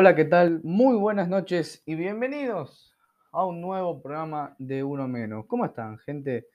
[0.00, 0.60] Hola, ¿qué tal?
[0.62, 2.96] Muy buenas noches y bienvenidos
[3.32, 5.46] a un nuevo programa de Uno Menos.
[5.46, 6.46] ¿Cómo están, gente?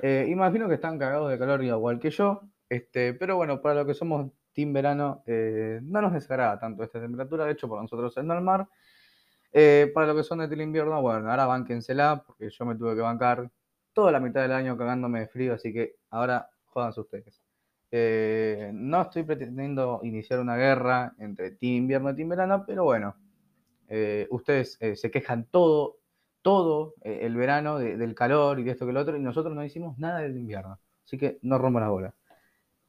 [0.00, 3.84] Eh, imagino que están cagados de calor igual que yo, este, pero bueno, para lo
[3.84, 8.16] que somos team verano, eh, no nos desagrada tanto esta temperatura, de hecho, para nosotros
[8.16, 8.66] es normal.
[9.52, 12.94] Eh, para lo que son de team invierno, bueno, ahora bánquensela, porque yo me tuve
[12.94, 13.50] que bancar
[13.92, 17.47] toda la mitad del año cagándome de frío, así que ahora jodanse ustedes.
[17.90, 23.16] Eh, no estoy pretendiendo iniciar una guerra entre Team Invierno y Team Verano, pero bueno,
[23.88, 25.98] eh, ustedes eh, se quejan todo,
[26.42, 29.98] todo el verano del calor y de esto que lo otro, y nosotros no hicimos
[29.98, 30.78] nada del invierno.
[31.04, 32.14] Así que no rompo la bola.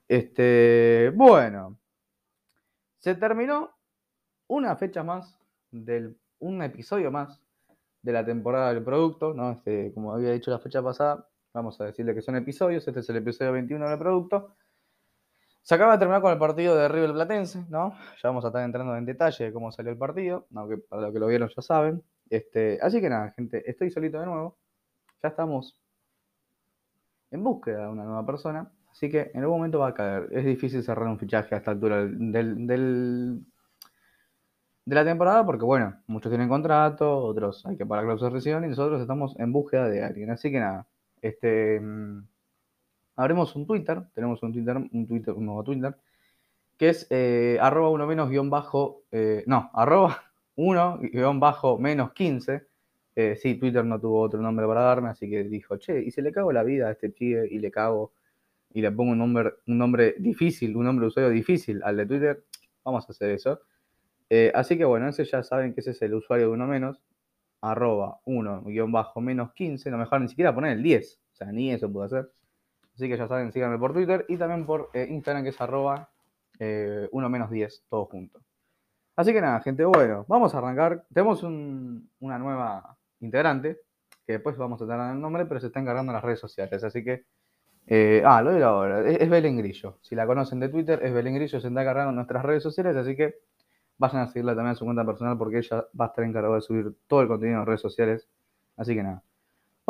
[0.08, 1.78] Este, bueno,
[2.98, 3.72] se terminó
[4.48, 5.40] una fecha más,
[5.72, 7.42] del, un episodio más
[8.02, 9.52] de la temporada del producto, ¿no?
[9.52, 13.10] Este, como había dicho la fecha pasada, vamos a decirle que son episodios, este es
[13.10, 14.56] el episodio 21 del producto.
[15.62, 17.92] Se acaba de terminar con el partido de River Platense, ¿no?
[18.22, 21.14] Ya vamos a estar entrando en detalle de cómo salió el partido, aunque para los
[21.14, 22.04] que lo vieron ya saben.
[22.30, 24.58] Este, así que nada, gente, estoy solito de nuevo.
[25.22, 25.80] Ya estamos
[27.32, 28.72] en búsqueda de una nueva persona.
[28.92, 30.28] Así que en algún momento va a caer.
[30.32, 32.68] Es difícil cerrar un fichaje a esta altura del,
[34.86, 38.70] de la temporada porque, bueno, muchos tienen contrato, otros hay que pagar la rescisión y
[38.70, 40.32] nosotros estamos en búsqueda de alguien.
[40.32, 40.88] Así que nada,
[41.22, 42.28] este mm,
[43.20, 45.94] abrimos un Twitter, tenemos un Twitter, un Twitter, un nuevo Twitter,
[46.78, 50.24] que es eh, arroba uno menos guion bajo, eh, no, arroba
[50.56, 52.68] uno guion bajo menos 15.
[53.16, 56.22] Eh, sí, Twitter no tuvo otro nombre para darme, así que dijo, che, y se
[56.22, 58.14] le cago la vida a este pibe y le cago
[58.72, 62.06] y le pongo un nombre, un nombre difícil, un nombre de usuario difícil al de
[62.06, 62.46] Twitter,
[62.86, 63.60] vamos a hacer eso.
[64.54, 67.02] así que bueno, ese ya saben que ese es el usuario de uno menos,
[67.62, 71.52] arroba uno guion bajo menos 15, no mejor ni siquiera poner el 10, o sea,
[71.52, 72.30] ni eso puedo hacer.
[73.00, 76.10] Así que ya saben, síganme por Twitter y también por eh, Instagram, que es arroba
[76.60, 78.42] 1 eh, menos 10, todo junto.
[79.16, 81.06] Así que nada, gente, bueno, vamos a arrancar.
[81.14, 83.80] Tenemos una nueva integrante,
[84.28, 86.84] que después vamos a tener el nombre, pero se está encargando en las redes sociales.
[86.84, 87.24] Así que,
[87.88, 90.00] eh, ah, lo digo ahora, es, es Belén Grillo.
[90.02, 92.98] Si la conocen de Twitter, es Belén Grillo, se está encargando en nuestras redes sociales,
[92.98, 93.36] así que
[93.98, 96.62] vayan a seguirla también en su cuenta personal porque ella va a estar encargada de
[96.62, 98.28] subir todo el contenido en las redes sociales.
[98.76, 99.24] Así que nada.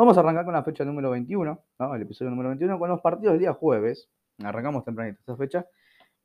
[0.00, 1.62] Vamos a arrancar con la fecha número 21,
[1.94, 4.08] el episodio número 21, con los partidos del día jueves.
[4.42, 5.66] Arrancamos tempranito esa fecha.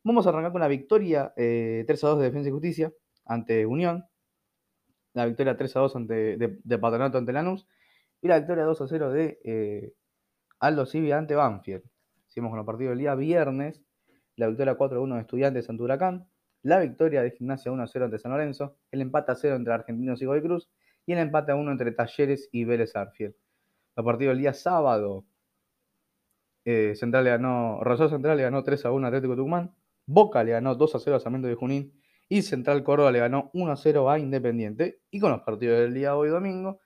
[0.01, 2.93] Vamos a arrancar con la victoria 3 eh, a 2 de Defensa y Justicia
[3.25, 4.05] ante Unión.
[5.11, 7.67] La victoria 3 a 2 ante, de, Patronato ante Lanús.
[8.21, 9.93] Y la victoria 2 a 0 de eh,
[10.59, 11.83] Aldo Civi ante Banfield.
[12.29, 13.83] Seguimos con los partidos del día viernes.
[14.37, 16.29] La victoria 4 a 1 de Estudiantes ante Huracán.
[16.61, 18.77] La victoria de Gimnasia 1 a 0 ante San Lorenzo.
[18.89, 20.69] El empate a 0 entre Argentinos y Godoy Cruz.
[21.05, 23.35] Y el empate a 1 entre Talleres y Vélez Arfield
[23.95, 25.25] a partir del día sábado.
[26.65, 29.75] Eh, Central le ganó, Rosario Central le ganó 3 a 1 a Atlético Tucumán,
[30.07, 31.93] Boca le ganó 2 a 0 a Sarmiento de Junín
[32.27, 35.01] y Central Córdoba le ganó 1 a 0 a Independiente.
[35.11, 36.79] Y con los partidos del día hoy domingo,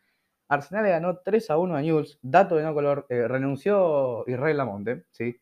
[0.50, 4.58] Arsenal le ganó 3 a 1 a News, dato de no color, eh, renunció Israel
[4.58, 5.40] Lamonte, ¿sí?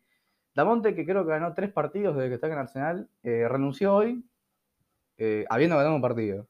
[0.53, 4.23] Lamonte, que creo que ganó 3 partidos desde que está en Arsenal, eh, renunció hoy,
[5.49, 6.47] habiendo ganado un partido.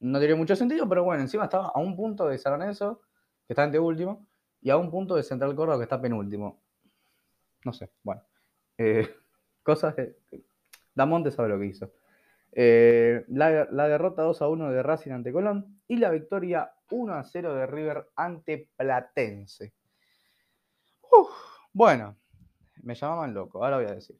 [0.00, 3.00] No tiene mucho sentido, pero bueno, encima estaba a un punto de San Lorenzo
[3.46, 4.26] que está ante último,
[4.60, 6.62] y a un punto de Central Córdoba, que está penúltimo.
[7.64, 8.22] No sé, bueno.
[8.78, 9.08] Eh,
[9.62, 10.16] cosas de...
[10.94, 11.92] Damonte sabe lo que hizo.
[12.52, 17.24] Eh, la, derrota 2 a 1 de Racing ante Colón y la victoria 1 a
[17.24, 19.74] 0 de River ante Platense.
[21.72, 22.16] bueno,
[22.82, 24.16] me llamaban loco, ahora voy a decir.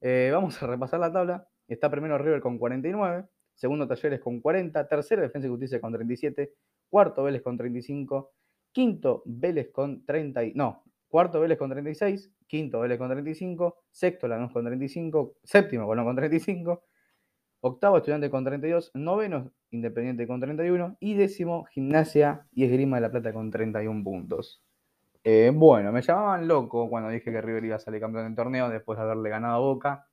[0.00, 1.48] Eh, vamos a repasar la tabla.
[1.66, 6.54] Está primero River con 49, segundo Talleres con 40, tercero Defensa y Justicia con 37,
[6.88, 8.32] cuarto Vélez con 35,
[8.74, 10.40] Quinto, Vélez con 30.
[10.54, 12.32] No, cuarto Vélez con 36.
[12.48, 13.84] Quinto Vélez con 35.
[13.92, 15.36] Sexto Lanús con 35.
[15.44, 16.84] Séptimo Colón con 35.
[17.60, 18.90] Octavo Estudiante con 32.
[18.94, 20.96] Noveno Independiente con 31.
[20.98, 24.60] Y décimo Gimnasia y Esgrima de la Plata con 31 puntos.
[25.22, 28.68] Eh, bueno, me llamaban loco cuando dije que River iba a salir campeón del torneo
[28.68, 30.08] después de haberle ganado a Boca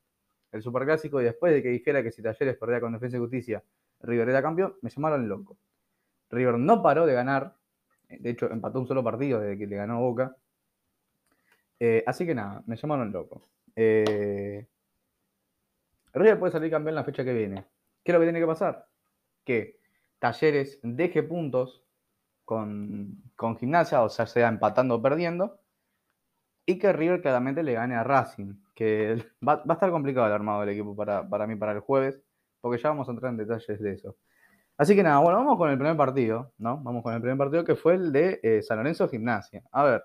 [0.51, 3.63] el Superclásico y después de que dijera que si Talleres perdía con Defensa y Justicia,
[4.01, 5.57] River era campeón, me llamaron loco.
[6.29, 7.55] River no paró de ganar,
[8.19, 10.35] de hecho, empató un solo partido desde que le ganó Boca.
[11.79, 13.41] Eh, así que nada, me llamaron loco.
[13.75, 14.67] Eh,
[16.13, 17.65] puede salir campeón la fecha que viene.
[18.03, 18.87] ¿Qué es lo que tiene que pasar?
[19.43, 19.79] Que
[20.19, 21.83] Talleres deje puntos
[22.45, 23.23] con,
[23.59, 25.59] Gimnasia, o sea, sea empatando o perdiendo,
[26.65, 30.61] y que River claramente le gane a Racing, que va, a estar complicado el armado
[30.61, 32.21] del equipo para, para mí para el jueves,
[32.59, 34.17] porque ya vamos a entrar en detalles de eso.
[34.81, 36.79] Así que nada, bueno, vamos con el primer partido, ¿no?
[36.81, 39.61] Vamos con el primer partido que fue el de eh, San Lorenzo Gimnasia.
[39.71, 40.03] A ver,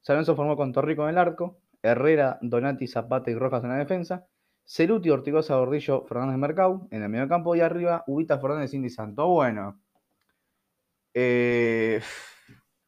[0.00, 3.76] San Lorenzo formó con Torrico en el arco, Herrera, Donati, Zapata y Rojas en la
[3.76, 4.26] defensa,
[4.64, 9.28] Ceruti, Ortigosa, Gordillo, Fernández Mercado en el medio campo y arriba Ubita, Fernández, Cindy Santo.
[9.28, 9.80] Bueno,
[11.14, 12.00] eh,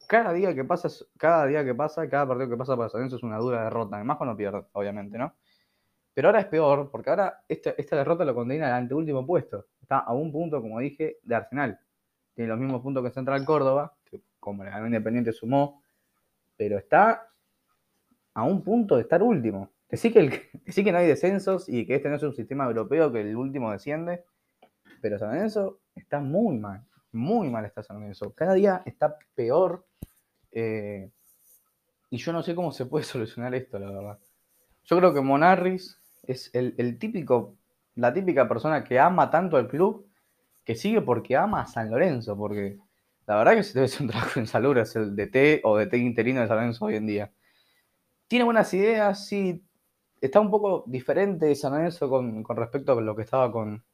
[0.09, 3.19] cada día que pasa, cada día que pasa, cada partido que pasa para San Lorenzo
[3.19, 5.33] es una dura derrota, además cuando pierde, obviamente, ¿no?
[6.17, 9.67] Pero ahora es peor, porque ahora esta, esta derrota lo condena al anteúltimo puesto.
[9.83, 11.79] Está a un punto, como dije, de Arsenal.
[12.35, 15.83] Tiene los mismos puntos que Central Córdoba, que como el Independiente sumó,
[16.57, 17.29] pero está
[18.33, 19.69] a un punto de estar último.
[19.91, 20.31] Decir que, el,
[20.75, 23.71] que no hay descensos y que este no es un sistema europeo que el último
[23.71, 24.25] desciende,
[25.03, 28.33] pero San Lorenzo está muy mal, muy mal está San Lorenzo.
[28.33, 29.85] Cada día está peor
[30.51, 31.11] eh,
[32.09, 34.19] y yo no sé cómo se puede solucionar esto, la verdad.
[34.85, 37.57] Yo creo que Monarris es el, típico,
[37.95, 40.07] la típica persona que ama tanto al club
[40.65, 42.79] que sigue porque ama a San Lorenzo, porque
[43.27, 46.41] la verdad que se debe ser un trabajo insalubre es el DT o DT interino
[46.41, 47.33] de San Lorenzo hoy en día.
[48.29, 49.65] Tiene buenas ideas, sí,
[50.21, 53.85] está un poco diferente San Lorenzo con, con respecto a lo que estaba con,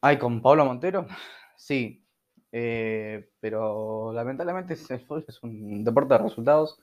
[0.00, 1.06] ay, con Pablo Montero,
[1.56, 2.04] sí,
[2.50, 6.82] eh, pero lamentablemente es un deporte de resultados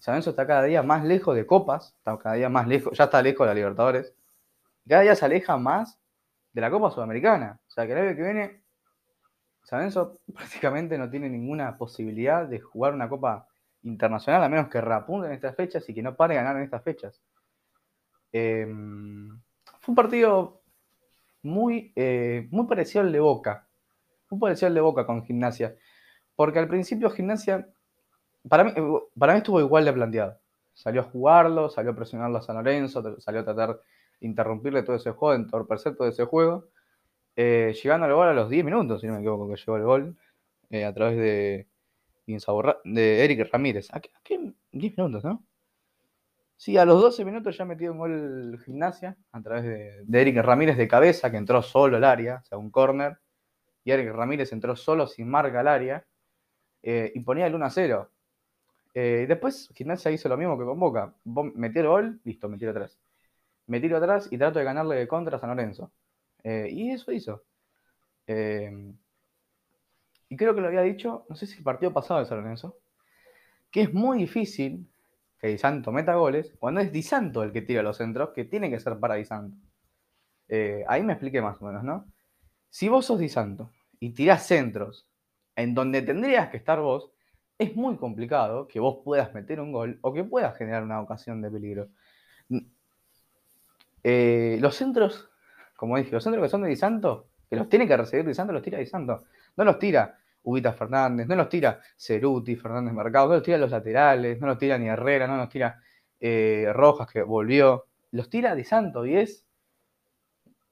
[0.00, 3.04] San Lorenzo está cada día más lejos de copas, está cada día más lejos, ya
[3.04, 4.14] está lejos de la Libertadores,
[4.88, 6.00] cada día se aleja más
[6.52, 7.60] de la Copa Sudamericana.
[7.68, 8.62] O sea que el año que viene,
[9.62, 13.46] San Lorenzo prácticamente no tiene ninguna posibilidad de jugar una Copa
[13.82, 16.64] Internacional, a menos que reapunte en estas fechas y que no pare de ganar en
[16.64, 17.22] estas fechas.
[18.32, 19.40] Em,
[19.80, 20.62] fue un partido
[21.42, 23.68] muy, eh, muy parecido al de Boca,
[24.30, 25.76] muy parecido al de Boca con Gimnasia,
[26.36, 27.68] porque al principio Gimnasia
[28.48, 28.82] para mí, eh,
[29.18, 30.38] para mí estuvo igual de planteado.
[30.72, 33.80] Salió a jugarlo, salió a presionarlo a San Lorenzo, salió a tratar
[34.20, 36.68] de interrumpirle todo ese juego, entorpecer todo ese juego.
[37.36, 39.84] Eh, llegando al gol a los 10 minutos, si no me equivoco, que llegó el
[39.84, 40.16] gol
[40.70, 41.68] eh, a través de,
[42.84, 43.88] de Eric Ramírez.
[43.92, 44.10] ¿A qué,
[44.72, 45.44] 10 minutos, no?
[46.56, 50.76] Sí, a los 12 minutos ya metido un gol gimnasia a través de, Eric Ramírez
[50.76, 53.18] de cabeza, que entró solo al área, o sea, un córner.
[53.84, 56.06] Y Eric Ramírez entró solo sin marca al área
[56.82, 58.10] y ponía el 1 a 0.
[58.94, 61.14] Eh, después Gimnasia hizo lo mismo que con Boca.
[61.24, 62.98] Metí el gol, listo, me tiro atrás.
[63.66, 65.92] Me tiro atrás y trato de ganarle de contra a San Lorenzo.
[66.42, 67.44] Eh, y eso hizo.
[68.26, 68.92] Eh,
[70.28, 72.78] y creo que lo había dicho, no sé si el partido pasado de San Lorenzo,
[73.70, 74.88] que es muy difícil
[75.38, 78.44] que Di Santo meta goles cuando es Di Santo el que tira los centros, que
[78.44, 79.56] tiene que ser para Di Santo.
[80.88, 82.06] ahí me expliqué más o menos, ¿no?
[82.68, 85.08] Si vos sos Di Santo y tirás centros
[85.56, 87.10] en donde tendrías que estar vos,
[87.60, 91.42] es muy complicado que vos puedas meter un gol o que puedas generar una ocasión
[91.42, 91.88] de peligro.
[94.02, 95.28] Eh, los centros,
[95.76, 98.32] como dije, los centros que son de Di Santo, que los tiene que recibir Di
[98.32, 99.24] Santo, los tira Di Santo.
[99.58, 103.70] No los tira Ubita Fernández, no los tira Ceruti, Fernández Mercado, no los tira los
[103.70, 105.82] laterales, no los tira ni Herrera, no los tira
[106.18, 107.88] eh, Rojas que volvió.
[108.12, 109.44] Los tira Di Santo y es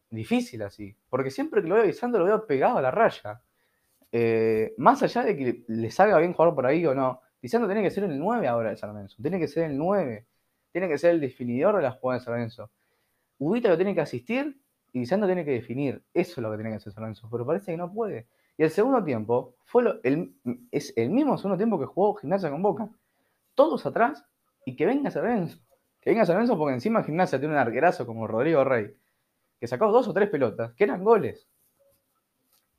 [0.08, 0.96] difícil así.
[1.11, 3.43] Porque siempre que lo veo Di Santo lo veo pegado a la raya.
[4.10, 7.82] Eh, más allá de que le salga bien jugar por ahí o no, diciendo tiene
[7.82, 10.26] que ser el 9 ahora de San Lorenzo, tiene que ser el 9,
[10.72, 12.70] tiene que ser el definidor de las jugadas de San Lorenzo.
[13.38, 14.60] Ubita lo tiene que asistir
[14.93, 17.72] y Diciendo tiene que definir, eso es lo que tiene que hacer San pero parece
[17.72, 18.26] que no puede.
[18.56, 20.34] Y el segundo tiempo fue el,
[20.72, 22.88] es el mismo segundo tiempo que jugó Gimnasia con Boca.
[23.54, 24.25] Todos atrás
[24.64, 25.49] y que venga San.
[26.00, 28.96] Que venga San Lorenzo porque encima Gimnasia tiene un arquerazo como Rodrigo Rey,
[29.61, 31.49] que sacó dos o tres pelotas, que eran goles.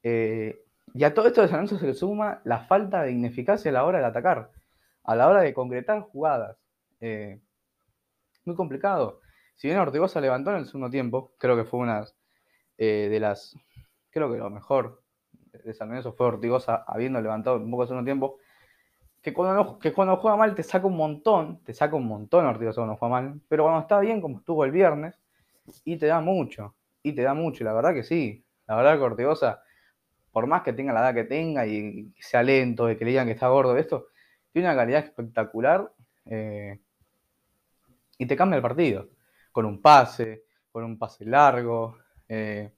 [0.01, 3.69] Eh, y a todo esto de San Lorenzo se le suma la falta de ineficacia
[3.72, 4.51] a la hora de atacar,
[5.03, 6.58] a la hora de concretar jugadas.
[7.00, 7.39] Eh,
[8.46, 9.22] muy complicado.
[9.55, 12.05] Si bien Ortigosa levantó en el segundo tiempo, creo que fue una
[12.77, 13.55] eh, de las.
[14.10, 15.03] Creo que lo mejor
[15.51, 18.38] de San Lorenzo fue Ortigosa habiendo levantado un poco el segundo tiempo.
[19.22, 22.81] Que cuando, que cuando juega mal te saca un montón, te saca un montón Ortigosa
[22.81, 25.19] cuando juega mal, pero cuando está bien, como estuvo el viernes,
[25.84, 28.98] y te da mucho, y te da mucho, y la verdad que sí, la verdad
[28.98, 29.62] que Ortigosa
[30.31, 33.27] por más que tenga la edad que tenga y sea lento, y que le digan
[33.27, 34.07] que está gordo, esto,
[34.51, 35.91] tiene una calidad espectacular
[36.25, 36.79] eh,
[38.17, 39.09] y te cambia el partido.
[39.51, 42.71] Con un pase, con un pase largo, eh,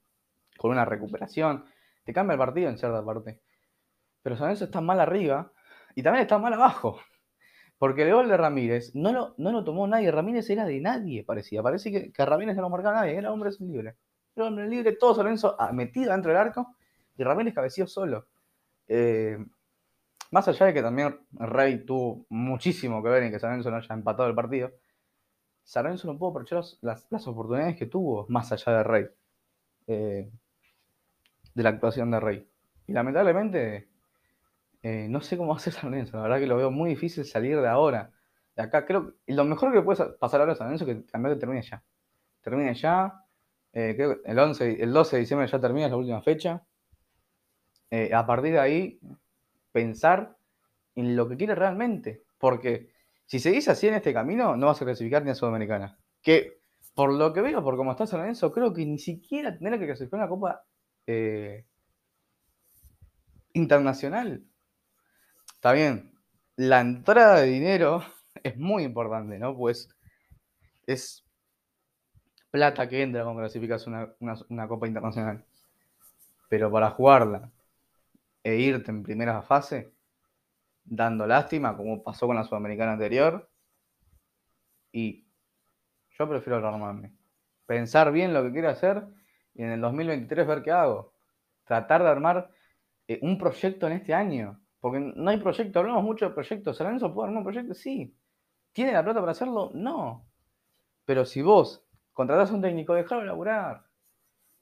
[0.58, 1.65] con una recuperación,
[2.03, 3.41] te cambia el partido en cierta parte.
[4.22, 5.51] Pero San Lorenzo está mal arriba
[5.96, 7.00] y también está mal abajo.
[7.77, 10.12] Porque el gol de Ramírez no lo, no lo tomó nadie.
[10.12, 11.63] Ramírez era de nadie, parecía.
[11.63, 13.17] Parece que, que Ramírez no lo marcaba nadie.
[13.17, 13.96] Era hombre libre.
[14.36, 16.75] Era hombre libre, todo San Lorenzo ah, metido dentro del arco
[17.22, 18.28] y Ramírez cabeció solo.
[18.88, 19.38] Eh,
[20.32, 23.78] más allá de que también Rey tuvo muchísimo que ver en que San Lorenzo no
[23.78, 24.72] haya empatado el partido,
[25.63, 29.06] San Lorenzo no pudo aprovechar las, oportunidades que tuvo más allá de Rey,
[29.88, 30.32] eh,
[31.54, 32.48] de la actuación de Rey.
[32.88, 33.90] Y lamentablemente,
[34.82, 36.90] eh, no sé cómo va a ser San Lorenzo, la verdad que lo veo muy
[36.90, 38.12] difícil salir de ahora.
[38.56, 41.04] De acá creo que lo mejor que puede pasar ahora a San Lorenzo es que
[41.12, 41.84] también termine ya.
[42.42, 43.24] termine ya.
[43.72, 46.66] Creo que el, 11, el 12 de diciembre ya termina, es la última fecha.
[47.92, 49.00] Eh, a partir de ahí,
[49.74, 50.38] pensar
[50.96, 52.24] en lo que quiere realmente.
[52.40, 52.90] Porque
[53.26, 55.98] si seguís así en este camino, no vas a clasificar ni a Sudamericana.
[56.22, 56.62] Que
[56.96, 59.86] por lo que veo, por cómo está San Lorenzo, creo que ni siquiera tendrá que
[59.86, 60.64] clasificar una Copa
[61.06, 61.66] eh,
[63.54, 64.42] internacional.
[65.54, 66.14] Está bien,
[66.56, 68.04] la entrada de dinero
[68.44, 69.56] es muy importante, ¿no?
[69.56, 69.90] Pues
[70.88, 71.26] es
[72.50, 74.14] plata que entra cuando clasificas una,
[74.50, 75.44] una Copa internacional.
[76.50, 77.52] Pero para jugarla
[78.44, 79.94] e irte en primera fase,
[80.84, 83.50] dando lástima, como pasó con la Sudamericana anterior,
[84.92, 85.28] y
[86.10, 87.14] yo prefiero alarmarme.
[87.66, 89.08] Pensar bien lo que quiero hacer
[89.54, 91.14] y en el 2023 ver qué hago.
[91.64, 92.52] Tratar de armar
[93.08, 94.62] eh, un proyecto en este año.
[94.80, 96.78] Porque no hay proyecto, hablamos mucho de proyectos.
[96.78, 97.74] ¿San Lorenzo puede armar un proyecto?
[97.74, 98.16] Sí.
[98.74, 99.72] ¿Tiene la plata para hacerlo?
[99.74, 100.28] No.
[101.06, 103.86] Pero si vos contratás a un técnico, dejalo laburar.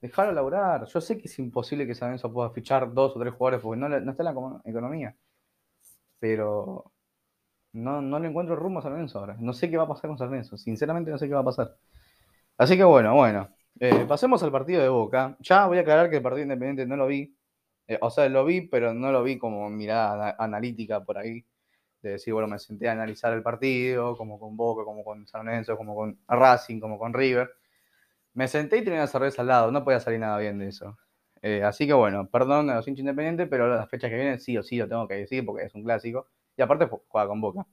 [0.01, 0.85] Dejalo laburar.
[0.85, 3.79] Yo sé que es imposible que San Lorenzo pueda fichar dos o tres jugadores porque
[3.79, 5.15] no, no está en la economía.
[6.19, 6.91] Pero
[7.73, 9.35] no, no le encuentro rumbo a San Lorenzo ahora.
[9.39, 10.57] No sé qué va a pasar con San Lorenzo.
[10.57, 11.75] Sinceramente no sé qué va a pasar.
[12.57, 13.49] Así que bueno, bueno.
[13.79, 15.37] Eh, pasemos al partido de Boca.
[15.39, 17.35] Ya voy a aclarar que el partido independiente no lo vi.
[17.87, 21.45] Eh, o sea, lo vi, pero no lo vi como mirada analítica por ahí.
[22.01, 25.45] De decir, bueno, me senté a analizar el partido, como con Boca, como con San
[25.45, 27.49] Lorenzo, como con Racing, como con River.
[28.33, 29.71] Me senté y tenía una cerveza al lado.
[29.71, 30.97] No podía salir nada bien de eso.
[31.41, 34.57] Eh, así que bueno, perdón a los hinchas independientes, pero las fechas que vienen sí
[34.57, 36.27] o sí lo tengo que decir porque es un clásico.
[36.57, 37.65] Y aparte juega con Boca.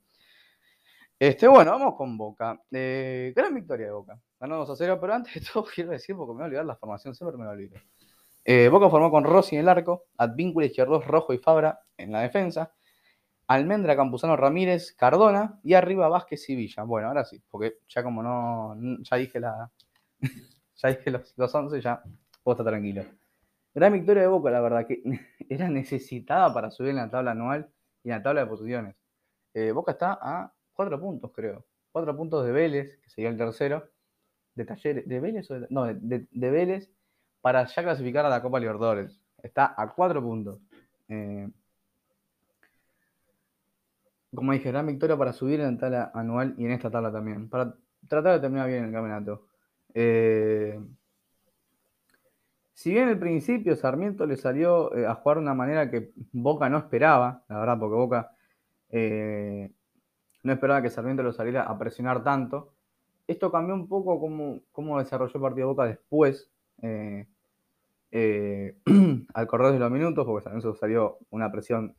[1.19, 2.61] Este, bueno, vamos con Boca.
[2.71, 4.19] Eh, gran victoria de Boca.
[4.39, 6.65] Ganó 2 a 0, pero antes de todo quiero decir, porque me voy a olvidar
[6.65, 7.77] la formación, siempre me lo olvido.
[8.45, 12.21] Eh, Boca formó con Rossi en el arco, Advíncula, Izquierdos, Rojo y Fabra en la
[12.21, 12.71] defensa,
[13.47, 16.83] Almendra, Campuzano, Ramírez, Cardona y arriba Vázquez y Villa.
[16.83, 19.71] Bueno, ahora sí, porque ya como no, ya dije la,
[20.75, 22.01] ya dije los, los 11, ya
[22.43, 23.03] puedo estar tranquilo.
[23.73, 25.03] Gran victoria de Boca, la verdad, que
[25.49, 27.69] era necesitada para subir en la tabla anual
[28.03, 28.95] y en la tabla de posiciones.
[29.53, 31.65] Eh, Boca está a cuatro puntos, creo.
[31.91, 33.89] Cuatro puntos de Vélez, que sería el tercero.
[34.55, 36.91] De Talleres, ¿de Vélez o de, No, de, Vélez
[37.41, 39.19] para ya clasificar a la Copa Libertadores.
[39.43, 40.59] Está a cuatro puntos.
[41.09, 41.47] Eh,
[44.33, 47.49] como dije, gran victoria para subir en la tabla anual y en esta tabla también.
[47.49, 47.75] Para
[48.07, 49.46] tratar de terminar bien el campeonato.
[49.93, 50.79] Eh,
[52.73, 56.69] si bien al principio Sarmiento le salió eh, a jugar de una manera que Boca
[56.69, 58.31] no esperaba, la verdad, porque Boca
[58.89, 59.71] eh,
[60.43, 62.73] no esperaba que Sarmiento lo saliera a presionar tanto,
[63.25, 66.51] esto cambió un poco cómo, cómo desarrolló el partido Boca después,
[69.33, 71.95] al correr de los minutos, porque Sarmiento salió una presión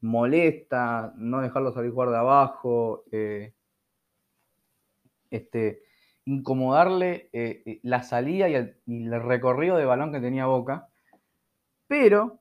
[0.00, 3.04] molesta, no dejarlo salir jugar de abajo,
[5.30, 5.82] este
[6.30, 10.88] incomodarle eh, eh, la salida y el, recorrido de balón que tenía Boca.
[11.88, 12.38] Pero,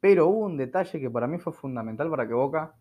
[0.00, 2.74] pero hubo un detalle que para mí fue fundamental para que Boca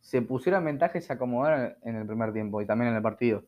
[0.00, 3.02] se pusiera en ventaja y se acomodara en el primer tiempo y también en el
[3.02, 3.44] partido.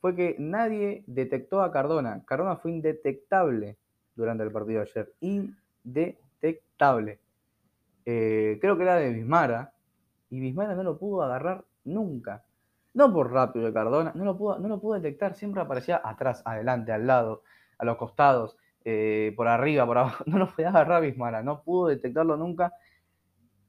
[0.00, 2.22] Fue que nadie detectó a Cardona.
[2.24, 3.76] Cardona fue indetectable
[4.14, 5.12] durante el partido de ayer.
[5.20, 7.18] Indetectable.
[8.06, 9.72] Eh, creo que era de Bismara.
[10.30, 12.44] Y Bismara no lo pudo agarrar nunca
[12.98, 16.42] no por rápido de Cardona, no lo pudo, no lo pudo detectar, siempre aparecía atrás,
[16.44, 17.44] adelante, al lado,
[17.78, 21.88] a los costados, eh, por arriba, por abajo, no lo podía agarrar Bismara, no pudo
[21.88, 22.72] detectarlo nunca.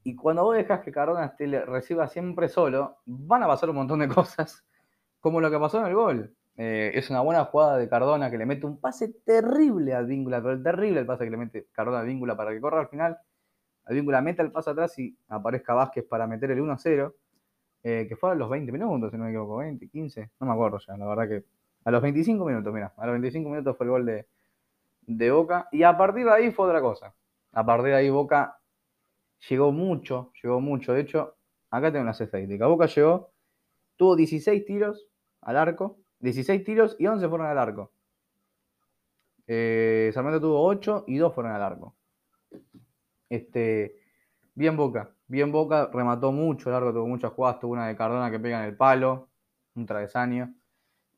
[0.04, 4.00] Y cuando vos dejas que Cardona te reciba siempre solo, van a pasar un montón
[4.00, 4.66] de cosas,
[5.20, 6.34] como lo que pasó en el gol.
[6.58, 10.42] Eh, es una buena jugada de Cardona que le mete un pase terrible al Víncula,
[10.42, 13.16] pero terrible el pase que le mete Cardona al Víncula para que corra al final.
[13.86, 17.14] Al Víncula mete el pase atrás y aparezca Vázquez para meter el 1-0.
[17.84, 20.54] Eh, que fue a los 20 minutos, si no me equivoco, 20, 15, no me
[20.54, 21.46] acuerdo ya, la verdad que
[21.86, 24.28] a los 25 minutos, mira, a los 25 minutos fue el gol de,
[25.02, 27.16] de Boca y a partir de ahí fue otra cosa.
[27.54, 28.60] A partir de ahí Boca
[29.50, 31.38] llegó mucho, llegó mucho, de hecho,
[31.72, 33.32] acá tengo las estadísticas, Boca llegó,
[33.96, 35.08] tuvo 16 tiros
[35.42, 37.94] al arco, 16 tiros y 11 fueron al arco.
[39.48, 41.96] Eh, Sarmiento tuvo 8 y 2 fueron al arco.
[43.30, 43.96] Este,
[44.54, 48.40] bien Boca, Bien Boca, remató mucho largo, tuvo muchas jugadas, tuvo una de Cardona que
[48.40, 49.30] pega en el palo,
[49.76, 50.56] un travesaño.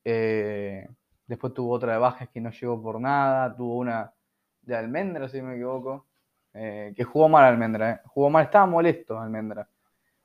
[0.04, 0.86] Eh,
[1.28, 4.14] después tuvo otra de Bajes que no llegó por nada, tuvo una
[4.64, 6.08] de Almendra, si me equivoco,
[6.54, 8.02] eh, que jugó mal Almendra, eh.
[8.08, 9.70] jugó mal, estaba molesto Almendra.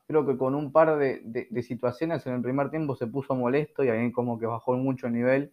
[0.08, 3.90] Creo que con un par de, situaciones en el primer tiempo se puso molesto y
[3.90, 5.52] ahí como que bajó mucho el nivel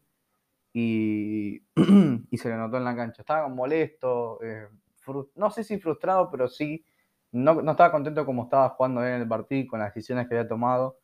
[0.73, 1.61] y,
[2.31, 3.21] y se le notó en la cancha.
[3.21, 4.39] Estaba molesto,
[5.35, 6.83] no sé si frustrado, pero sí
[7.33, 10.99] no, estaba contento como estaba jugando en el partido con las decisiones que había tomado.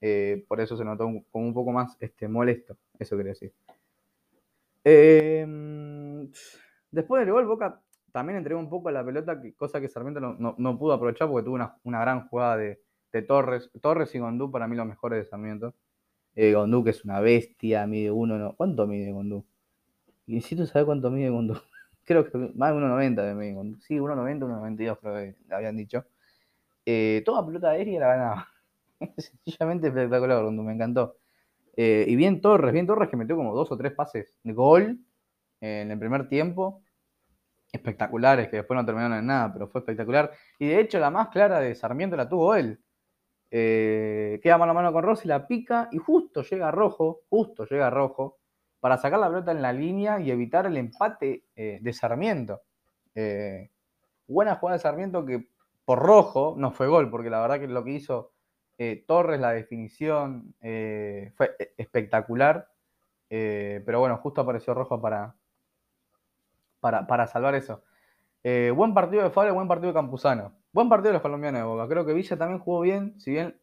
[0.00, 3.52] Eh, por eso se notó como un poco más este, molesto, eso quería decir.
[4.84, 6.30] Em,
[6.90, 10.92] después del gol, Boca también entregó un poco la pelota, cosa que Sarmiento no, pudo
[10.92, 12.78] aprovechar porque tuvo una, gran jugada de,
[13.26, 13.70] Torres.
[13.80, 15.74] Torres y Gondú para mí los mejores de Sarmiento.
[16.34, 18.54] Eh, Gondú que es una bestia, mide uno, no.
[18.56, 19.44] ¿Cuánto mide Gondú?
[20.26, 21.56] Necesito saber cuánto mide Gondú.
[22.04, 23.80] Creo que más de 1,90 de mide Gondú.
[23.80, 26.04] Sí, 1,90, 1,92 creo que habían dicho.
[26.84, 28.48] Eh, toda pelota aérea la ganaba.
[29.16, 31.16] Sencillamente espectacular me encantó.
[31.76, 34.98] Eh, y bien Torres, bien Torres que metió como dos o tres pases de gol
[35.60, 36.82] en el primer tiempo.
[37.72, 40.32] Espectaculares, que después no terminaron en nada, pero fue espectacular.
[40.58, 42.78] Y de hecho, la más clara de Sarmiento la tuvo él.
[43.50, 47.90] Eh, queda mano a mano con Rossi, la pica y justo llega Rojo, justo llega
[47.90, 48.38] Rojo,
[48.82, 52.62] para sacar la pelota en la línea y evitar el empate eh, de Sarmiento.
[54.26, 55.46] buena jugada de Sarmiento que
[55.84, 58.32] por Rojo no fue gol, porque la verdad que lo que hizo
[58.78, 62.68] eh, Torres, la definición eh, fue espectacular.
[63.30, 65.36] Eh, pero bueno, justo apareció Rojo para,
[66.80, 67.84] para, salvar eso.
[68.74, 70.54] buen partido de Fabio, buen partido de Campuzano.
[70.72, 71.86] Buen partido de los colombianos de Boca.
[71.86, 73.56] Creo que Villa también jugó bien, si bien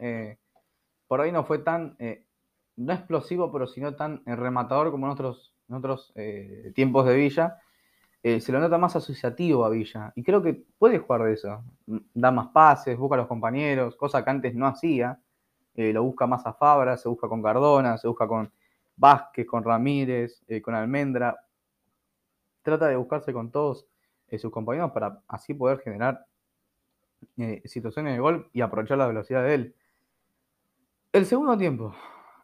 [1.08, 1.98] por ahí no fue tan,
[2.80, 6.14] no explosivo, pero sino tan rematador como en otros, en otros
[6.74, 7.60] tiempos de Villa.
[8.22, 10.12] Eh, se lo nota más asociativo a Villa.
[10.16, 11.64] Y creo que puede jugar de eso.
[12.14, 15.20] Da más pases, busca a los compañeros, cosa que antes no hacía.
[15.76, 18.52] Eh, lo busca más a Fabra, se busca con Cardona, se busca con
[18.98, 21.38] Vázquez, con Ramírez, eh, con Almendra.
[22.62, 23.88] Trata de buscarse con todos
[24.38, 26.26] sus compañeros para así poder generar
[27.66, 29.76] situaciones de gol y aprovechar la velocidad de él.
[31.12, 31.96] El segundo tiempo.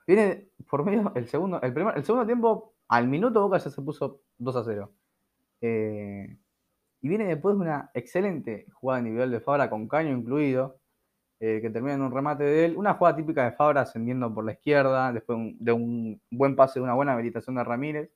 [0.07, 3.81] Viene por medio, el segundo, el primer, el segundo tiempo, al minuto Boca ya se
[3.81, 4.91] puso 2 a 0.
[5.61, 6.37] Eh,
[7.01, 10.79] y viene después de una excelente jugada individual de Fabra con Caño incluido,
[11.39, 12.77] eh, que termina en un remate de él.
[12.77, 16.83] Una jugada típica de Fabra ascendiendo por la izquierda, después de un buen pase, de
[16.83, 18.11] una buena habilitación de Ramírez.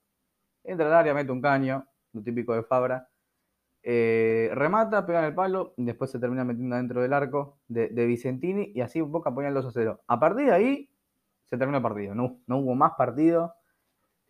[0.64, 3.10] Entra al área, mete un caño, lo típico de Fabra.
[3.84, 7.88] Eh, remata, pega en el palo, y después se termina metiendo dentro del arco de,
[8.06, 10.02] Vicentini y así poco apoya el 2 a 0.
[10.08, 10.90] A partir de ahí
[11.50, 13.56] se terminó el partido, no, no hubo más partido.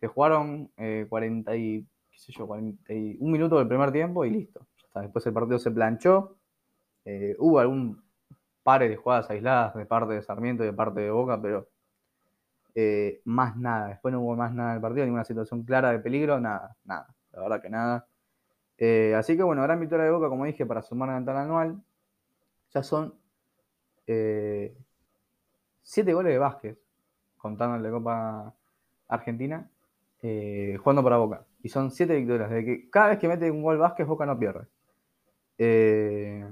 [0.00, 0.72] Se jugaron
[1.08, 1.86] 40 y
[2.20, 4.66] sé yo, 41 minutos del primer tiempo y listo.
[4.94, 6.36] Después el partido se planchó.
[7.04, 8.02] Eh, hubo algún
[8.62, 11.68] par de jugadas aisladas de parte de Sarmiento y de parte de Boca, pero
[12.74, 13.88] eh, más nada.
[13.88, 17.14] Después no hubo más nada del partido, ninguna situación clara de peligro, nada, nada.
[17.32, 18.06] La verdad que nada.
[18.76, 21.82] Eh, así que bueno, gran victoria de Boca, como dije, para sumar en el anual.
[22.74, 23.14] Ya son
[24.06, 24.74] 7
[26.12, 26.78] goles de Vázquez,
[27.40, 28.54] contando de Copa
[29.08, 29.68] Argentina,
[30.20, 31.46] jugando para Boca.
[31.62, 32.50] Y son siete victorias.
[32.50, 34.66] De que cada vez que mete un gol Vázquez, Boca no pierde.
[35.58, 36.48] Eh,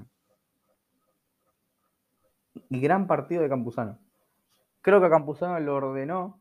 [2.69, 3.97] y gran partido de Campuzano.
[4.81, 6.39] Creo que a Campuzano le ordenó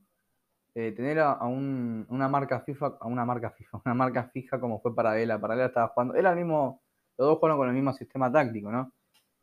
[0.74, 4.94] eh, tener a, una marca FIFA, a una marca FIFA, una marca fija como fue
[4.94, 5.28] para él.
[5.40, 6.14] Para él estaba jugando.
[6.14, 6.82] Era el mismo,
[7.16, 8.92] los dos jugaron con el mismo sistema táctico, ¿no?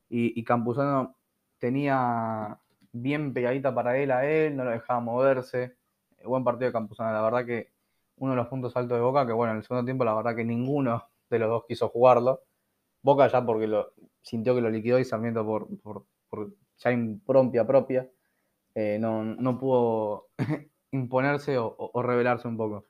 [0.07, 1.17] Y Campuzano
[1.57, 2.59] tenía
[2.95, 5.75] bien pegadita para él a él, no lo dejaba moverse.
[6.23, 7.71] Buen partido de Campuzano, la verdad que
[8.17, 10.35] uno de los puntos altos de Boca, que bueno, en el segundo tiempo la verdad
[10.35, 12.41] que ninguno de los dos quiso jugarlo.
[13.01, 13.69] Boca ya porque
[14.21, 16.05] sintió que lo liquidó y Sarmiento por, por,
[16.77, 18.09] ya impropia propia,
[18.73, 20.29] eh, no, pudo
[20.91, 22.85] imponerse o, revelarse un poco.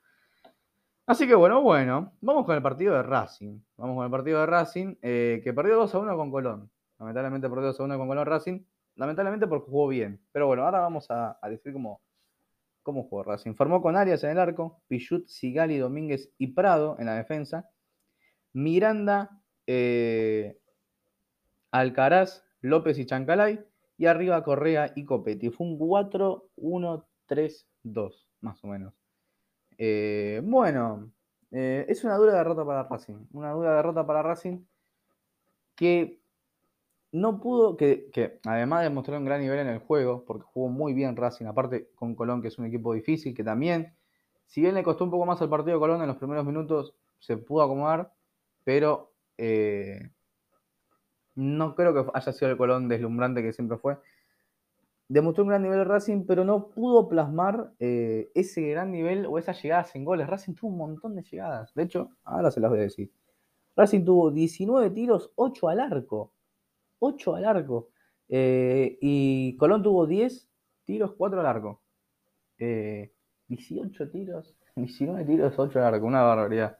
[1.06, 3.60] Así que bueno, bueno, vamos con el partido de Racing.
[3.76, 6.70] Vamos con el partido de Racing, eh, que perdió 2 a 1 con Colón.
[6.98, 8.60] Lamentablemente perdió 2 a 1 con Colón Racing.
[8.96, 10.20] Lamentablemente porque jugó bien.
[10.32, 12.00] Pero bueno, ahora vamos a, decir cómo,
[12.82, 13.54] ¿Cómo jugó Racing?
[13.54, 17.68] Formó con Arias en el arco, Pichut, Sigali, Domínguez y Prado en la defensa.
[18.52, 20.58] Miranda, eh,
[21.70, 23.64] Alcaraz, López y Chancalay.
[23.98, 25.50] Y arriba Correa y Copetti.
[25.50, 28.94] Fue un 4-1-3-2, más o menos.
[29.78, 31.10] Eh, bueno,
[31.50, 33.26] eh, es una dura derrota para Racing.
[33.32, 34.64] Una dura derrota para Racing
[35.74, 36.20] que
[37.12, 40.92] no pudo, que, además de mostrar un gran nivel en el juego, porque jugó muy
[40.92, 43.94] bien Racing, aparte con Colón, que es un equipo difícil, que también,
[44.46, 46.94] si bien le costó un poco más al partido de Colón en los primeros minutos,
[47.18, 48.12] se pudo acomodar,
[48.64, 50.10] pero eh,
[51.34, 53.98] no creo que haya sido el Colón deslumbrante que siempre fue.
[55.08, 59.62] Demostró un gran nivel Racing, pero no pudo plasmar eh, ese gran nivel o esas
[59.62, 60.26] llegadas en goles.
[60.26, 61.72] Racing tuvo un montón de llegadas.
[61.74, 63.12] De hecho, ahora se las voy a decir.
[63.76, 66.32] Racing tuvo 19 tiros, 8 al arco.
[66.98, 67.90] 8 al arco.
[68.28, 70.48] Eh, y Colón tuvo 10
[70.84, 71.82] tiros, 4 al arco.
[72.58, 76.78] 18 eh, tiros, 19 tiros, 8 al arco, una barbaridad.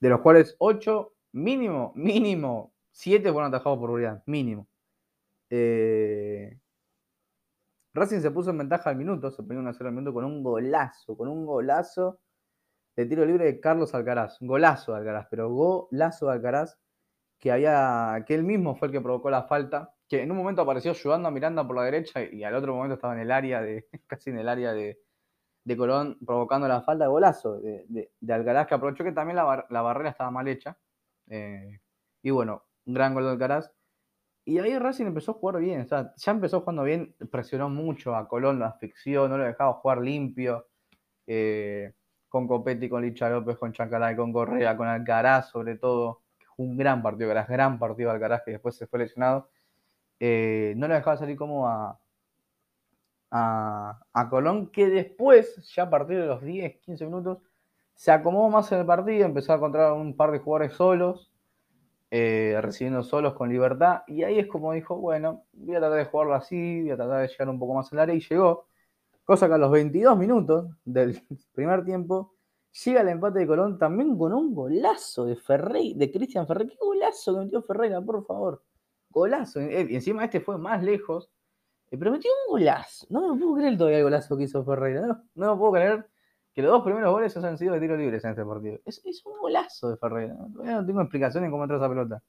[0.00, 4.68] De los cuales 8, mínimo, mínimo, 7 fueron atajados por Urián, mínimo.
[5.48, 6.58] Eh,
[7.94, 10.42] Racing se puso en ventaja al minuto, se ponía 1 0 al minuto con un
[10.42, 12.20] golazo, con un golazo
[12.94, 14.36] de tiro libre de Carlos Alcaraz.
[14.40, 16.78] Golazo de Alcaraz, pero golazo de Alcaraz
[17.38, 20.62] que había, que él mismo fue el que provocó la falta, que en un momento
[20.62, 23.60] apareció ayudando a Miranda por la derecha y, al otro momento estaba en el área
[23.60, 24.98] de, casi en el área de,
[25.76, 30.30] Colón, provocando la falta de golazo de, Alcaraz, que aprovechó que también la, barrera estaba
[30.30, 30.78] mal hecha.
[31.28, 31.80] Eh,
[32.22, 33.72] y bueno, un gran gol de Alcaraz.
[34.44, 38.14] Y ahí Racing empezó a jugar bien, o sea, ya empezó jugando bien, presionó mucho
[38.14, 40.68] a Colón, lo asfixió, no lo dejaba jugar limpio.
[41.26, 41.92] Eh,
[42.28, 46.22] con Copetti, con Licha López, con Chancalay, con Correa, con Alcaraz sobre todo
[46.56, 49.48] un gran partido Alcaraz, gran partido Alcaraz que después se fue lesionado.
[50.20, 51.98] Eh, no le dejaba salir como a,
[53.30, 57.38] a, Colón, que después, ya a partir de los 10, 15 minutos,
[57.94, 61.32] se acomodó más en el partido, empezó a encontrar un par de jugadores solos,
[62.10, 66.04] eh, recibiendo solos con libertad, y ahí es como dijo, bueno, voy a tratar de
[66.04, 68.66] jugarlo así, voy a tratar de llegar un poco más al área, y llegó,
[69.24, 71.20] cosa que a los 22 minutos del
[71.54, 72.35] primer tiempo,
[72.84, 76.68] Llega el empate de Colón también con un golazo de Ferrey, de Cristian Ferrey.
[76.68, 78.62] ¿Qué golazo que metió Ferreira, por favor?
[79.08, 79.60] Golazo.
[79.60, 81.30] Eh, y encima este fue más lejos.
[81.90, 83.06] Eh, pero metió un golazo.
[83.08, 85.06] No me puedo creer todavía el golazo que hizo Ferreira.
[85.06, 86.06] No, no me puedo creer
[86.52, 88.78] que los dos primeros goles han sido de tiro libres en este partido.
[88.84, 90.36] Es, un golazo de Ferreira.
[90.52, 92.22] Todavía no tengo explicación en cómo entró esa pelota.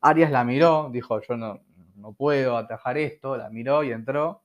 [0.00, 1.60] Arias la miró, dijo, yo no,
[1.96, 3.36] no puedo atajar esto.
[3.36, 4.42] La miró y entró.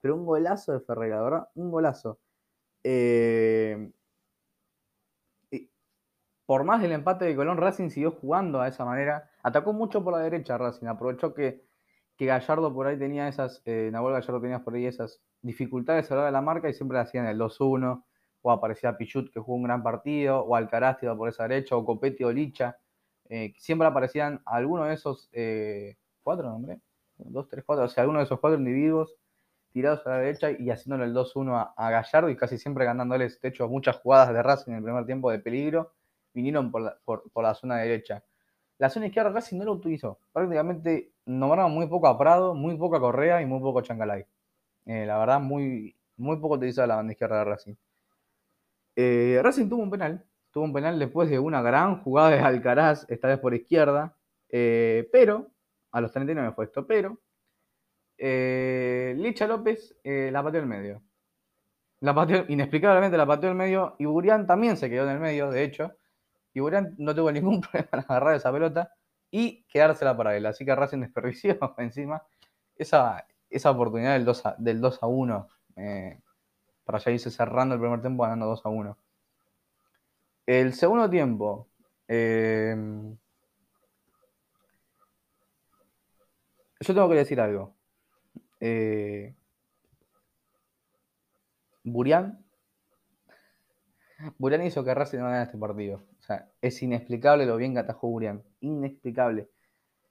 [0.00, 1.48] Pero un golazo de Ferreira, ¿verdad?
[1.56, 2.20] Un golazo.
[2.84, 3.90] Eh,
[6.48, 9.28] por más del empate de Colón, Racing siguió jugando a esa manera.
[9.42, 11.62] Atacó mucho por la derecha Racing, aprovechó que,
[12.16, 16.14] que Gallardo por ahí tenía esas, eh, Nahuel Gallardo tenía por ahí esas dificultades a
[16.14, 18.02] la hora de la marca y siempre hacían el 2-1,
[18.40, 22.24] o aparecía Pichut que jugó un gran partido, o Alcaraz por esa derecha, o Copetti
[22.24, 22.78] o Licha.
[23.28, 26.80] Eh, siempre aparecían algunos de esos eh, cuatro, ¿nombre?
[27.18, 29.14] Dos, tres, cuatro, o sea, algunos de esos cuatro individuos
[29.70, 33.38] tirados a la derecha y haciéndole el 2-1 a, a, Gallardo y casi siempre ganándoles,
[33.38, 35.92] de hecho, muchas jugadas de Racing en el primer tiempo de peligro
[36.38, 36.98] vinieron por la,
[37.42, 38.22] la zona derecha.
[38.78, 40.20] La zona izquierda casi no lo utilizó.
[40.32, 44.24] Prácticamente nombraron muy poco a Prado, muy poco a Correa y muy poco a Chancalay.
[44.86, 47.74] Eh, la verdad, muy, muy poco utilizada la banda izquierda de Racing.
[48.94, 50.24] Eh, Racing tuvo un penal.
[50.52, 54.16] Tuvo un penal después de una gran jugada de Alcaraz, esta vez por izquierda.
[54.48, 55.48] Eh, pero,
[55.90, 57.18] a los 39 fue esto, pero
[58.16, 61.02] Licha López la pateó en medio.
[62.00, 65.50] La pateó, inexplicablemente la pateó en medio y Burián también se quedó en el medio,
[65.50, 65.96] de hecho
[66.54, 68.92] y Burán no tuvo ningún problema en agarrar esa pelota
[69.30, 70.46] y quedársela para él.
[70.46, 72.22] Así que Racing desperdició encima
[72.76, 76.20] esa, esa oportunidad del 2 a, del 2 a 1 eh,
[76.84, 78.98] para ya irse cerrando el primer tiempo ganando 2 a 1.
[80.46, 81.68] El segundo tiempo.
[82.06, 82.74] Eh,
[86.80, 87.74] yo tengo que decir algo.
[88.60, 89.34] Eh,
[91.84, 92.44] Burián
[94.38, 96.02] Burián hizo que Racing no ganara este partido.
[96.18, 98.42] O sea, es inexplicable lo bien que atajó Burián.
[98.60, 99.48] Inexplicable.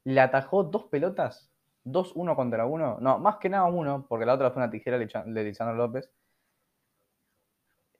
[0.05, 1.51] Le atajó dos pelotas,
[1.83, 2.97] dos uno contra uno.
[3.01, 6.09] No, más que nada uno, porque la otra fue una tijera de Lisandro López.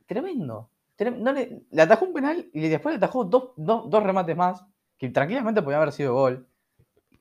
[0.06, 0.70] Tremendo.
[0.98, 4.66] le, atajó un penal y después le atajó dos, remates más,
[4.98, 6.48] que tranquilamente podía haber sido gol.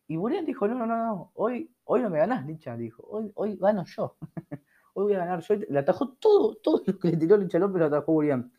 [0.06, 3.56] Y Burián dijo, no, no, no, hoy, hoy no me ganás, Licha, dijo, hoy, hoy
[3.56, 4.16] gano yo.
[4.94, 5.56] hoy voy a ganar yo.
[5.68, 8.52] Le atajó todo, todo lo que le tiró Licha López, lo atajó Burián.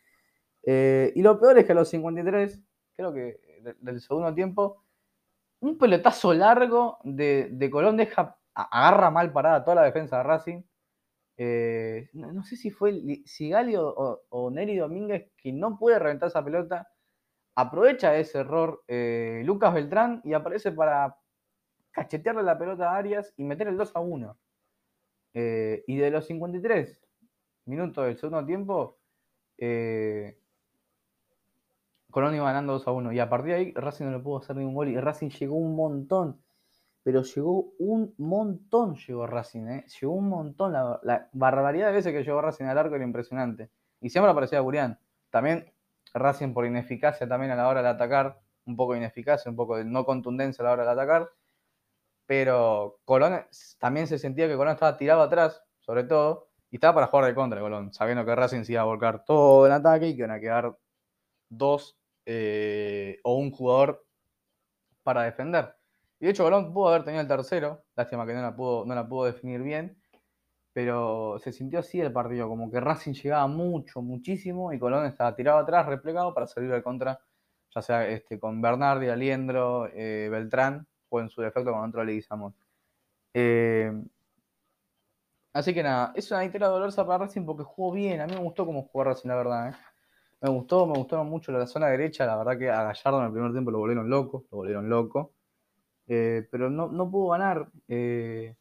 [0.70, 2.62] Eh, y lo peor es que a los 53,
[2.94, 3.40] creo que
[3.80, 4.84] del segundo tiempo,
[5.62, 10.64] un pelotazo largo de, Colón deja, agarra mal parada toda la defensa de Racing.
[11.38, 16.44] Eh, no, sé si fue Sigali o, o, Neri Domínguez que no puede reventar esa
[16.44, 16.90] pelota.
[17.56, 21.18] Aprovecha ese error eh, Lucas Beltrán y aparece para
[21.92, 24.38] cachetearle la pelota a Arias y meter el 2 a 1.
[25.34, 27.02] y de los 53
[27.66, 29.00] minutos del segundo tiempo,
[32.12, 33.14] Colón iba ganando 2 a 1.
[33.14, 34.90] Y a partir de ahí Racing no le pudo hacer ningún gol.
[34.90, 36.42] Y Racing llegó un montón.
[37.04, 39.86] Pero llegó un montón, llegó Racing, ¿eh?
[40.00, 40.74] Llegó un montón.
[40.74, 43.70] La, barbaridad de veces que llegó Racing al arco era impresionante.
[44.02, 45.00] Y siempre aparecía Gurián.
[45.30, 45.72] También
[46.14, 48.40] Racing por ineficacia también a la hora de atacar.
[48.66, 51.30] Un poco de ineficacia, un poco de no contundencia a la hora de atacar.
[52.26, 53.46] Pero Colón
[53.80, 56.50] también se sentía que Colón estaba tirado atrás, sobre todo.
[56.70, 59.66] Y estaba para jugar de contra Colón, sabiendo que Racing se iba a volcar todo
[59.66, 60.78] el ataque y que iban a quedar
[61.50, 64.06] dos eh, o un jugador
[65.04, 65.76] para defender.
[66.20, 68.96] Y de hecho, Colón pudo haber tenido el tercero, lástima que no la pudo, no
[68.96, 70.02] la pudo definir bien,
[70.74, 75.36] pero se sintió así el partido, como que Racing llegaba mucho, muchísimo, y Colón estaba
[75.36, 77.20] tirado atrás, replegado para salir al contra,
[77.74, 82.56] ya sea este, con Bernardi, Aliendro, eh, Beltrán, o en su defecto con otro Leguizamón.
[83.34, 83.92] Eh,
[85.58, 88.22] Así que nada, es una victoria dolorosa para Racing porque jugó bien.
[88.22, 89.70] A mí me gustó cómo jugó Racing, la verdad.
[89.70, 89.74] ¿eh?
[90.42, 92.26] Me gustó, me gustaron mucho la zona derecha.
[92.26, 95.34] La verdad que a Gallardo en el primer tiempo lo volvieron loco, lo volvieron loco.
[96.08, 97.70] Eh, pero no, no pudo ganar.
[97.88, 98.56] Eh,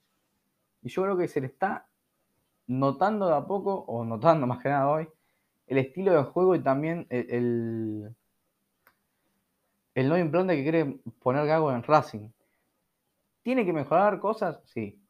[0.83, 1.89] y yo creo que se le está
[2.67, 5.09] notando de a poco, o notando más que nada hoy,
[5.67, 8.15] el estilo de juego y también el,
[9.95, 12.31] el, nuevo impronte que quiere poner Gago en Racing.
[13.43, 14.61] ¿Tiene que mejorar cosas?
[14.67, 15.01] Sí.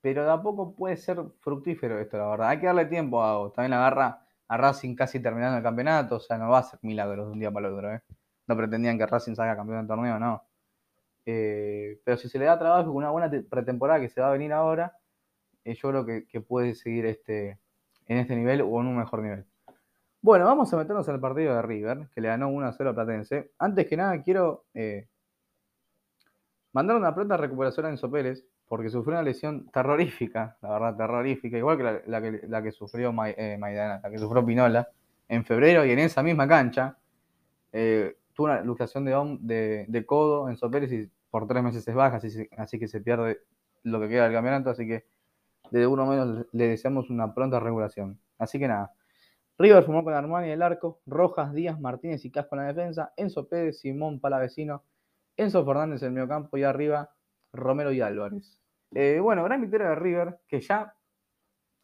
[0.00, 2.48] Pero de a poco puede ser fructífero esto, la verdad.
[2.48, 3.52] Hay que darle tiempo a Gago.
[3.52, 7.26] También agarra a Racing casi terminando el campeonato, o sea, no va a ser milagros
[7.26, 7.92] de un día para el otro.
[7.92, 8.02] ¿eh?
[8.46, 10.42] No pretendían que Racing salga campeón del torneo, no.
[11.26, 14.32] Eh, pero si se le da trabajo con una buena pretemporada que se va a
[14.32, 14.96] venir ahora,
[15.64, 17.58] eh, yo creo que, puede seguir este,
[18.06, 19.44] en este nivel o en un mejor nivel.
[20.22, 22.94] Bueno, vamos a meternos el partido de River, que le ganó 1 a 0 a
[22.94, 23.52] Platense.
[23.58, 25.06] Antes que nada, quiero eh,
[26.72, 31.56] mandar una pronta recuperación a Enzo Pérez, porque sufrió una lesión terrorífica, la verdad, terrorífica,
[31.56, 32.02] igual que
[32.46, 34.88] la, que, sufrió Maidana, la que sufrió Pinola
[35.28, 36.98] en febrero y en esa misma cancha.
[37.70, 42.20] tuvo una luxación de, de, codo Enzo Pérez y por tres meses es baja,
[42.56, 43.40] así, que se pierde
[43.84, 45.06] lo que queda del campeonato, así que
[45.70, 48.18] desde uno menos le deseamos una pronta regulación.
[48.38, 48.92] Así que nada.
[49.58, 53.48] River formó con Armani el arco, Rojas, Díaz, Martínez y Casco en la defensa, Enzo
[53.48, 54.84] Pérez, Simón Palavecino,
[55.36, 57.10] Enzo Fernández en el medio campo y arriba
[57.52, 58.60] Romero y Álvarez.
[58.94, 60.94] Eh, bueno, gran victoria de River, que ya,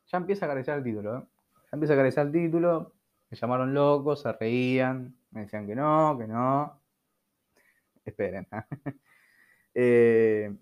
[0.07, 1.19] ya empieza a acariciar el título.
[1.19, 1.23] ¿eh?
[1.55, 2.95] Ya empieza a acariciar el título,
[3.31, 6.81] me llamaron locos, se reían, me decían que no, que no.
[8.05, 8.47] Esperen.
[8.53, 8.63] ¿eh?
[9.77, 10.57] Eh,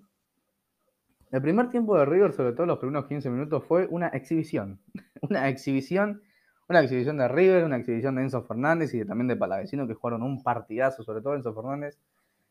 [1.33, 4.81] el primer tiempo de River, sobre todo los primeros 15 minutos, fue una exhibición.
[5.21, 6.23] una exhibición,
[6.67, 10.23] una exhibición de River, una exhibición de Enzo Fernández y también de Palavecino, que jugaron
[10.23, 11.99] un partidazo, sobre todo Enzo Fernández,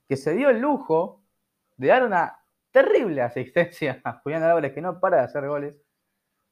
[0.08, 1.24] que se dio el lujo
[1.78, 2.41] de dar una
[2.72, 5.76] terrible asistencia a Julián Álvarez, que no para de hacer goles.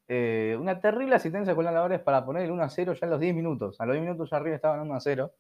[0.08, 3.12] Eh, una terrible asistencia a Julián Álvarez para poner el 1 a 0 ya en
[3.12, 3.80] los 10 minutos.
[3.80, 5.32] A los 10 minutos ya arriba estaban 1 a 0.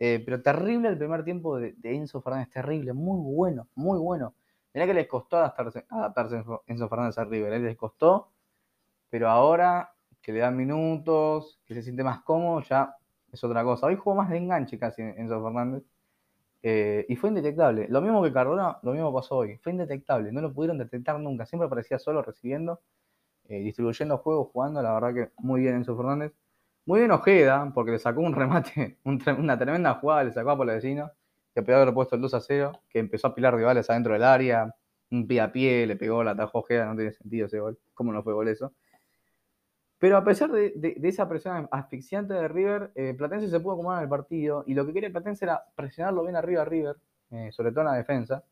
[0.00, 4.34] Eh, pero terrible el primer tiempo de, Enzo Fernández, terrible, muy bueno, muy bueno.
[4.72, 7.58] Mirá que les costó adaptarse, adaptarse Enzo Fernández a River, ¿eh?
[7.58, 8.30] les costó,
[9.10, 12.94] pero ahora que le dan minutos, que se siente más cómodo, ya
[13.32, 13.86] es otra cosa.
[13.86, 15.82] Hoy jugó más de enganche casi Enzo Fernández.
[16.62, 17.86] Eh, y fue indetectable.
[17.88, 19.58] Lo mismo que Cardona, lo mismo pasó hoy.
[19.58, 20.32] Fue indetectable.
[20.32, 21.46] No lo pudieron detectar nunca.
[21.46, 22.80] Siempre aparecía solo recibiendo,
[23.48, 24.82] distribuyendo juegos, jugando.
[24.82, 26.32] La verdad que muy bien Enzo Fernández.
[26.88, 31.10] Muy bien Ojeda, porque le sacó un remate, una tremenda jugada, le sacó a vecino,
[31.54, 34.22] que pegó haber puesto el 2 a 0, que empezó a pilar rivales adentro del
[34.24, 34.74] área,
[35.10, 37.78] un pie a pie, le pegó, la atajó Ojeda, no tiene sentido ese gol.
[37.92, 38.72] ¿Cómo no fue gol eso?
[39.98, 44.04] Pero a pesar de, esa presión asfixiante de River, eh, Platense se pudo acomodar en
[44.04, 46.96] el partido y lo que quería Platense era presionarlo bien arriba a River,
[47.30, 48.44] eh, sobre todo en la defensa,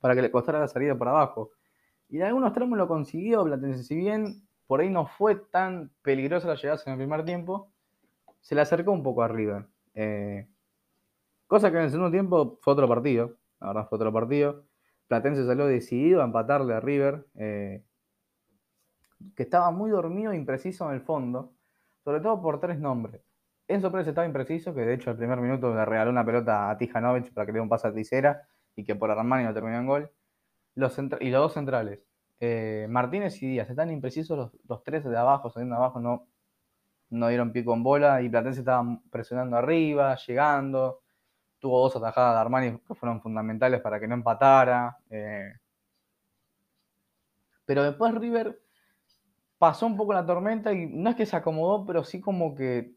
[0.00, 1.50] para que le costara la salida por abajo.
[2.08, 6.46] Y de algunos tramos lo consiguió Platense, si bien por ahí no fue tan peligrosa
[6.46, 7.72] la llegada en el primer tiempo,
[8.40, 9.66] se le acercó un poco a River.
[9.94, 10.46] Eh,
[11.48, 14.64] cosa que en el segundo tiempo fue otro partido, la verdad fue otro partido.
[15.08, 17.26] Platense salió decidido a empatarle a River,
[19.34, 21.52] que estaba muy dormido e impreciso en el fondo,
[22.04, 23.22] sobre todo por tres nombres.
[23.68, 26.78] Enzo Pérez estaba impreciso, que de hecho el primer minuto le regaló una pelota a
[26.78, 28.42] Tijanovic para que le dé un pase a Ticera
[28.76, 30.10] y que por Armani no terminó en gol.
[30.74, 32.00] Los y los dos centrales,
[32.38, 36.28] eh, Martínez y Díaz están imprecisos los, tres de abajo, saliendo abajo, no,
[37.10, 41.00] no dieron pie con bola y Platense estaba presionando arriba, llegando.
[41.58, 44.98] Tuvo dos atajadas de Armani que fueron fundamentales para que no empatara.
[45.10, 45.54] Eh.
[47.64, 48.60] Pero después River
[49.66, 52.94] pasó un poco la tormenta y no es que se acomodó, pero sí como que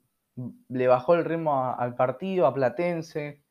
[0.68, 3.42] le bajó el ritmo al partido, a Platense,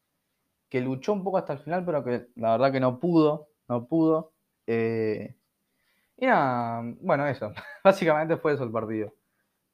[0.69, 3.89] que luchó un poco hasta el final, pero que la verdad que no pudo, no
[3.89, 4.35] pudo.
[4.69, 5.35] Eh,
[6.17, 7.53] y nada, bueno, eso.
[7.83, 9.13] Básicamente fue eso el partido.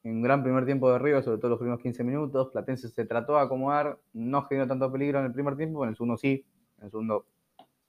[0.04, 2.48] Un gran primer tiempo de River, sobre todo los primeros 15 minutos.
[2.50, 5.96] Platense se trató de acomodar, no generó tanto peligro en el primer tiempo, en el
[5.96, 6.46] segundo sí.
[6.78, 7.26] En el segundo,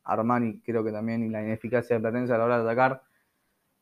[0.03, 3.03] Armani creo que también, y la ineficacia de Platense a la hora de atacar,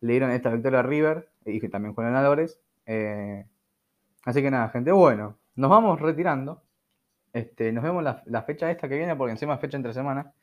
[0.02, 2.60] le dieron esta victoria a River, y que también Juan Álvarez.
[2.86, 3.46] Eh,
[4.26, 6.64] así que nada, gente, bueno, nos vamos retirando.
[7.34, 10.34] Este, nos vemos la, la, fecha esta que viene, porque encima es fecha entre semana.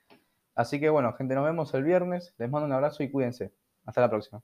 [0.54, 2.34] Así que bueno, gente, nos vemos el viernes.
[2.38, 3.52] Les mando un abrazo y cuídense.
[3.84, 4.42] Hasta la próxima.